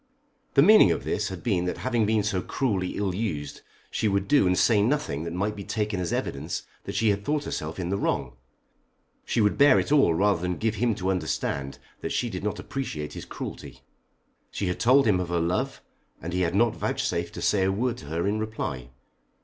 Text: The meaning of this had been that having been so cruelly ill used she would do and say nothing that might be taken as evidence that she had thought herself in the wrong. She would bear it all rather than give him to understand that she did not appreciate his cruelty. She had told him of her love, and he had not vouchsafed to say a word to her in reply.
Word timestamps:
The 0.55 0.63
meaning 0.63 0.89
of 0.89 1.03
this 1.03 1.27
had 1.29 1.43
been 1.43 1.65
that 1.65 1.77
having 1.77 2.07
been 2.07 2.23
so 2.23 2.41
cruelly 2.41 2.97
ill 2.97 3.13
used 3.13 3.61
she 3.91 4.07
would 4.07 4.27
do 4.27 4.47
and 4.47 4.57
say 4.57 4.81
nothing 4.81 5.25
that 5.25 5.31
might 5.31 5.55
be 5.55 5.63
taken 5.63 5.99
as 5.99 6.11
evidence 6.11 6.63
that 6.85 6.95
she 6.95 7.09
had 7.11 7.23
thought 7.23 7.43
herself 7.43 7.79
in 7.79 7.89
the 7.89 7.99
wrong. 7.99 8.33
She 9.25 9.41
would 9.41 9.59
bear 9.59 9.79
it 9.79 9.91
all 9.91 10.15
rather 10.15 10.41
than 10.41 10.57
give 10.57 10.73
him 10.81 10.95
to 10.95 11.11
understand 11.11 11.77
that 11.99 12.11
she 12.11 12.31
did 12.31 12.43
not 12.43 12.57
appreciate 12.57 13.13
his 13.13 13.25
cruelty. 13.25 13.81
She 14.49 14.65
had 14.65 14.79
told 14.79 15.05
him 15.05 15.19
of 15.19 15.29
her 15.29 15.39
love, 15.39 15.83
and 16.19 16.33
he 16.33 16.41
had 16.41 16.55
not 16.55 16.75
vouchsafed 16.75 17.35
to 17.35 17.41
say 17.43 17.63
a 17.63 17.71
word 17.71 17.97
to 17.97 18.07
her 18.07 18.25
in 18.27 18.39
reply. 18.39 18.89